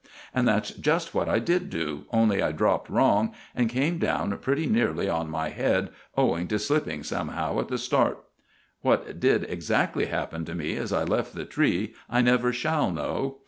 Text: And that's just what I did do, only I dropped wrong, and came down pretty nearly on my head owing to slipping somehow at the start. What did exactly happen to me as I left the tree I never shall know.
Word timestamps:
And 0.33 0.47
that's 0.47 0.71
just 0.71 1.13
what 1.13 1.29
I 1.29 1.37
did 1.37 1.69
do, 1.69 2.05
only 2.09 2.41
I 2.41 2.51
dropped 2.53 2.89
wrong, 2.89 3.33
and 3.53 3.69
came 3.69 3.99
down 3.99 4.35
pretty 4.39 4.65
nearly 4.65 5.07
on 5.07 5.29
my 5.29 5.49
head 5.49 5.89
owing 6.17 6.47
to 6.47 6.57
slipping 6.57 7.03
somehow 7.03 7.59
at 7.59 7.67
the 7.67 7.77
start. 7.77 8.23
What 8.81 9.19
did 9.19 9.45
exactly 9.47 10.07
happen 10.07 10.43
to 10.45 10.55
me 10.55 10.75
as 10.75 10.91
I 10.91 11.03
left 11.03 11.35
the 11.35 11.45
tree 11.45 11.93
I 12.09 12.21
never 12.23 12.51
shall 12.51 12.89
know. 12.89 13.37